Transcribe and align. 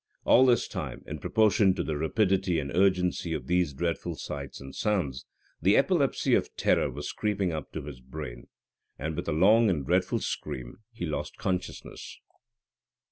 All 0.25 0.47
this 0.47 0.67
time, 0.67 1.03
in 1.05 1.19
proportion 1.19 1.75
to 1.75 1.83
the 1.83 1.95
rapidity 1.95 2.59
and 2.59 2.75
urgency 2.75 3.33
of 3.33 3.45
these 3.45 3.71
dreadful 3.71 4.15
sights 4.15 4.59
and 4.59 4.73
sounds, 4.73 5.27
the 5.61 5.77
epilepsy 5.77 6.33
of 6.33 6.55
terror 6.57 6.89
was 6.89 7.11
creeping 7.11 7.51
up 7.51 7.71
to 7.73 7.83
his 7.83 8.01
brain, 8.01 8.47
and 8.97 9.15
with 9.15 9.27
a 9.27 9.31
long 9.31 9.69
and 9.69 9.85
dreadful 9.85 10.17
scream 10.17 10.79
he 10.91 11.05
lost 11.05 11.37
consciousness. 11.37 12.19